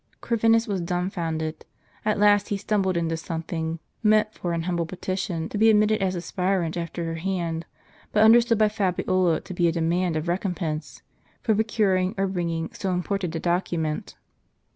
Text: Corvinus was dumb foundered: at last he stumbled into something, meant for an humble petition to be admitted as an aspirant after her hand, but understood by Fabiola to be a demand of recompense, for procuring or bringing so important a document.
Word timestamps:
Corvinus 0.19 0.67
was 0.67 0.81
dumb 0.81 1.11
foundered: 1.11 1.63
at 2.03 2.17
last 2.17 2.49
he 2.49 2.57
stumbled 2.57 2.97
into 2.97 3.15
something, 3.15 3.77
meant 4.01 4.33
for 4.33 4.51
an 4.53 4.63
humble 4.63 4.87
petition 4.87 5.47
to 5.49 5.59
be 5.59 5.69
admitted 5.69 6.01
as 6.01 6.15
an 6.15 6.21
aspirant 6.21 6.75
after 6.75 7.05
her 7.05 7.13
hand, 7.21 7.67
but 8.11 8.23
understood 8.23 8.57
by 8.57 8.67
Fabiola 8.67 9.41
to 9.41 9.53
be 9.53 9.67
a 9.67 9.71
demand 9.71 10.15
of 10.15 10.27
recompense, 10.27 11.03
for 11.43 11.53
procuring 11.53 12.15
or 12.17 12.25
bringing 12.25 12.71
so 12.73 12.91
important 12.91 13.35
a 13.35 13.39
document. 13.39 14.15